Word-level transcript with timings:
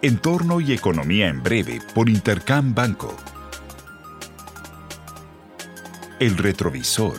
Entorno 0.00 0.60
y 0.60 0.72
economía 0.72 1.26
en 1.26 1.42
breve 1.42 1.80
por 1.92 2.08
Intercam 2.08 2.72
Banco. 2.72 3.12
El 6.20 6.38
retrovisor. 6.38 7.18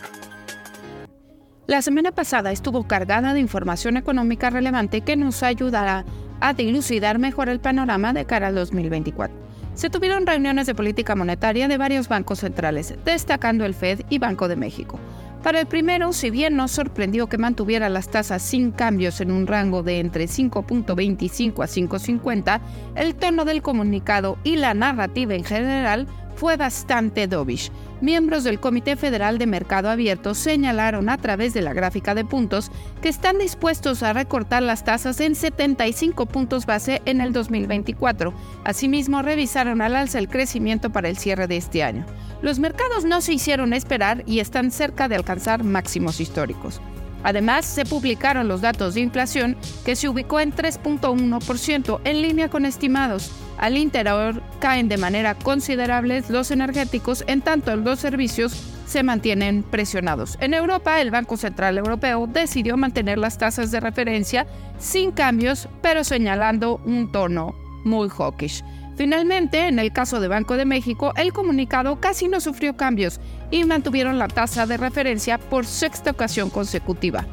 La 1.66 1.82
semana 1.82 2.10
pasada 2.12 2.52
estuvo 2.52 2.88
cargada 2.88 3.34
de 3.34 3.40
información 3.40 3.98
económica 3.98 4.48
relevante 4.48 5.02
que 5.02 5.14
nos 5.14 5.42
ayudará 5.42 6.06
a 6.40 6.54
dilucidar 6.54 7.18
mejor 7.18 7.50
el 7.50 7.60
panorama 7.60 8.14
de 8.14 8.24
cara 8.24 8.46
al 8.46 8.54
2024. 8.54 9.36
Se 9.74 9.90
tuvieron 9.90 10.26
reuniones 10.26 10.66
de 10.66 10.74
política 10.74 11.14
monetaria 11.14 11.68
de 11.68 11.76
varios 11.76 12.08
bancos 12.08 12.38
centrales, 12.38 12.94
destacando 13.04 13.66
el 13.66 13.74
Fed 13.74 14.06
y 14.08 14.18
Banco 14.18 14.48
de 14.48 14.56
México. 14.56 14.98
Para 15.42 15.60
el 15.60 15.66
primero, 15.66 16.12
si 16.12 16.28
bien 16.28 16.54
nos 16.54 16.70
sorprendió 16.70 17.26
que 17.26 17.38
mantuviera 17.38 17.88
las 17.88 18.10
tasas 18.10 18.42
sin 18.42 18.72
cambios 18.72 19.22
en 19.22 19.30
un 19.30 19.46
rango 19.46 19.82
de 19.82 19.98
entre 19.98 20.26
5.25 20.26 21.64
a 21.64 21.66
5.50, 21.66 22.60
el 22.94 23.14
tono 23.14 23.46
del 23.46 23.62
comunicado 23.62 24.36
y 24.44 24.56
la 24.56 24.74
narrativa 24.74 25.34
en 25.34 25.44
general 25.44 26.06
fue 26.40 26.56
bastante 26.56 27.26
dovish. 27.26 27.70
Miembros 28.00 28.44
del 28.44 28.60
Comité 28.60 28.96
Federal 28.96 29.36
de 29.36 29.46
Mercado 29.46 29.90
Abierto 29.90 30.34
señalaron 30.34 31.10
a 31.10 31.18
través 31.18 31.52
de 31.52 31.60
la 31.60 31.74
gráfica 31.74 32.14
de 32.14 32.24
puntos 32.24 32.72
que 33.02 33.10
están 33.10 33.36
dispuestos 33.36 34.02
a 34.02 34.14
recortar 34.14 34.62
las 34.62 34.82
tasas 34.82 35.20
en 35.20 35.34
75 35.34 36.24
puntos 36.24 36.64
base 36.64 37.02
en 37.04 37.20
el 37.20 37.34
2024. 37.34 38.32
Asimismo, 38.64 39.20
revisaron 39.20 39.82
al 39.82 39.94
alza 39.94 40.18
el 40.18 40.30
crecimiento 40.30 40.88
para 40.88 41.10
el 41.10 41.18
cierre 41.18 41.46
de 41.46 41.58
este 41.58 41.82
año. 41.82 42.06
Los 42.40 42.58
mercados 42.58 43.04
no 43.04 43.20
se 43.20 43.34
hicieron 43.34 43.74
esperar 43.74 44.22
y 44.24 44.40
están 44.40 44.70
cerca 44.70 45.08
de 45.08 45.16
alcanzar 45.16 45.62
máximos 45.62 46.20
históricos. 46.22 46.80
Además, 47.22 47.66
se 47.66 47.84
publicaron 47.84 48.48
los 48.48 48.60
datos 48.60 48.94
de 48.94 49.00
inflación 49.00 49.56
que 49.84 49.96
se 49.96 50.08
ubicó 50.08 50.40
en 50.40 50.54
3.1% 50.54 52.00
en 52.04 52.22
línea 52.22 52.48
con 52.48 52.64
estimados. 52.64 53.30
Al 53.58 53.76
interior 53.76 54.42
caen 54.58 54.88
de 54.88 54.96
manera 54.96 55.34
considerable 55.34 56.22
los 56.28 56.50
energéticos, 56.50 57.24
en 57.26 57.42
tanto 57.42 57.76
los 57.76 57.98
servicios 57.98 58.52
se 58.86 59.02
mantienen 59.02 59.62
presionados. 59.62 60.36
En 60.40 60.52
Europa, 60.54 61.00
el 61.00 61.10
Banco 61.10 61.36
Central 61.36 61.78
Europeo 61.78 62.26
decidió 62.26 62.76
mantener 62.76 63.18
las 63.18 63.38
tasas 63.38 63.70
de 63.70 63.80
referencia 63.80 64.46
sin 64.78 65.12
cambios, 65.12 65.68
pero 65.80 66.02
señalando 66.02 66.80
un 66.84 67.12
tono 67.12 67.54
muy 67.84 68.08
hawkish. 68.08 68.64
Finalmente, 69.00 69.66
en 69.66 69.78
el 69.78 69.94
caso 69.94 70.20
de 70.20 70.28
Banco 70.28 70.58
de 70.58 70.66
México, 70.66 71.14
el 71.16 71.32
comunicado 71.32 72.00
casi 72.00 72.28
no 72.28 72.38
sufrió 72.38 72.76
cambios 72.76 73.18
y 73.50 73.64
mantuvieron 73.64 74.18
la 74.18 74.28
tasa 74.28 74.66
de 74.66 74.76
referencia 74.76 75.38
por 75.38 75.64
sexta 75.64 76.10
ocasión 76.10 76.50
consecutiva, 76.50 77.24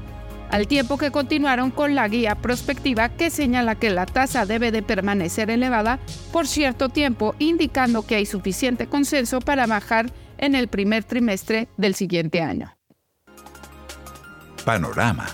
al 0.49 0.65
tiempo 0.65 0.97
que 0.97 1.11
continuaron 1.11 1.71
con 1.71 1.93
la 1.93 2.07
guía 2.07 2.35
prospectiva 2.35 3.09
que 3.09 3.29
señala 3.29 3.75
que 3.75 3.89
la 3.89 4.05
tasa 4.05 4.45
debe 4.45 4.71
de 4.71 4.81
permanecer 4.81 5.49
elevada 5.49 5.99
por 6.31 6.47
cierto 6.47 6.87
tiempo, 6.87 7.35
indicando 7.37 8.07
que 8.07 8.15
hay 8.15 8.25
suficiente 8.25 8.87
consenso 8.87 9.41
para 9.41 9.67
bajar 9.67 10.09
en 10.37 10.55
el 10.55 10.69
primer 10.69 11.03
trimestre 11.03 11.67
del 11.75 11.95
siguiente 11.95 12.41
año. 12.41 12.77
Panorama 14.63 15.27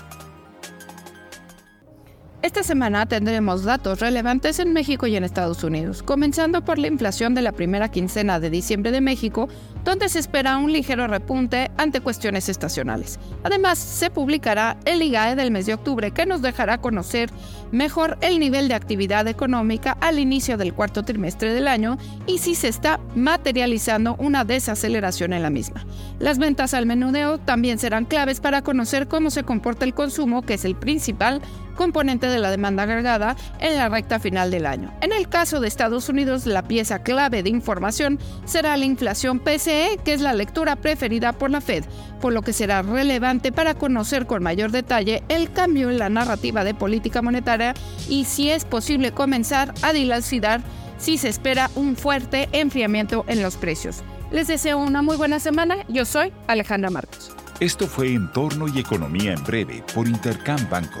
esta 2.44 2.62
semana 2.62 3.06
tendremos 3.06 3.64
datos 3.64 4.00
relevantes 4.00 4.58
en 4.58 4.74
México 4.74 5.06
y 5.06 5.16
en 5.16 5.24
Estados 5.24 5.64
Unidos, 5.64 6.02
comenzando 6.02 6.62
por 6.62 6.78
la 6.78 6.88
inflación 6.88 7.34
de 7.34 7.40
la 7.40 7.52
primera 7.52 7.90
quincena 7.90 8.38
de 8.38 8.50
diciembre 8.50 8.90
de 8.90 9.00
México, 9.00 9.48
donde 9.82 10.10
se 10.10 10.18
espera 10.18 10.58
un 10.58 10.70
ligero 10.70 11.06
repunte 11.06 11.70
ante 11.78 12.02
cuestiones 12.02 12.50
estacionales. 12.50 13.18
Además, 13.44 13.78
se 13.78 14.10
publicará 14.10 14.76
el 14.84 15.00
IGAE 15.00 15.36
del 15.36 15.52
mes 15.52 15.64
de 15.64 15.72
octubre, 15.72 16.10
que 16.10 16.26
nos 16.26 16.42
dejará 16.42 16.82
conocer 16.82 17.30
mejor 17.72 18.18
el 18.20 18.38
nivel 18.38 18.68
de 18.68 18.74
actividad 18.74 19.26
económica 19.26 19.96
al 20.02 20.18
inicio 20.18 20.58
del 20.58 20.74
cuarto 20.74 21.02
trimestre 21.02 21.54
del 21.54 21.66
año 21.66 21.96
y 22.26 22.38
si 22.38 22.54
se 22.54 22.68
está 22.68 23.00
materializando 23.14 24.16
una 24.18 24.44
desaceleración 24.44 25.32
en 25.32 25.42
la 25.42 25.50
misma. 25.50 25.86
Las 26.18 26.38
ventas 26.38 26.74
al 26.74 26.84
menudeo 26.84 27.38
también 27.38 27.78
serán 27.78 28.04
claves 28.04 28.40
para 28.40 28.60
conocer 28.60 29.08
cómo 29.08 29.30
se 29.30 29.44
comporta 29.44 29.86
el 29.86 29.94
consumo, 29.94 30.42
que 30.42 30.54
es 30.54 30.66
el 30.66 30.76
principal 30.76 31.40
componente 31.74 32.26
de 32.26 32.38
la 32.38 32.50
demanda 32.50 32.84
agregada 32.84 33.36
en 33.60 33.76
la 33.76 33.88
recta 33.88 34.18
final 34.18 34.50
del 34.50 34.66
año. 34.66 34.92
En 35.00 35.12
el 35.12 35.28
caso 35.28 35.60
de 35.60 35.68
Estados 35.68 36.08
Unidos, 36.08 36.46
la 36.46 36.62
pieza 36.62 37.02
clave 37.02 37.42
de 37.42 37.50
información 37.50 38.18
será 38.44 38.76
la 38.76 38.84
inflación 38.84 39.38
PCE, 39.38 39.98
que 40.04 40.14
es 40.14 40.20
la 40.20 40.32
lectura 40.32 40.76
preferida 40.76 41.32
por 41.32 41.50
la 41.50 41.60
Fed, 41.60 41.84
por 42.20 42.32
lo 42.32 42.42
que 42.42 42.52
será 42.52 42.82
relevante 42.82 43.52
para 43.52 43.74
conocer 43.74 44.26
con 44.26 44.42
mayor 44.42 44.70
detalle 44.70 45.22
el 45.28 45.52
cambio 45.52 45.90
en 45.90 45.98
la 45.98 46.08
narrativa 46.08 46.64
de 46.64 46.74
política 46.74 47.22
monetaria 47.22 47.74
y 48.08 48.24
si 48.24 48.50
es 48.50 48.64
posible 48.64 49.12
comenzar 49.12 49.74
a 49.82 49.92
dilucidar 49.92 50.62
si 50.98 51.18
se 51.18 51.28
espera 51.28 51.70
un 51.74 51.96
fuerte 51.96 52.48
enfriamiento 52.52 53.24
en 53.28 53.42
los 53.42 53.56
precios. 53.56 54.02
Les 54.30 54.46
deseo 54.46 54.78
una 54.78 55.02
muy 55.02 55.16
buena 55.16 55.38
semana. 55.38 55.76
Yo 55.88 56.04
soy 56.04 56.32
Alejandra 56.46 56.90
Marcos. 56.90 57.32
Esto 57.60 57.86
fue 57.86 58.12
Entorno 58.12 58.66
y 58.68 58.80
Economía 58.80 59.32
en 59.32 59.44
Breve 59.44 59.84
por 59.94 60.08
Intercam 60.08 60.68
Banco. 60.68 61.00